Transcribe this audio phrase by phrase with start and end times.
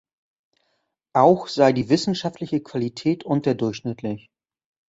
[1.13, 4.31] Auch sei die wissenschaftliche Qualität „unterdurchschnittlich“.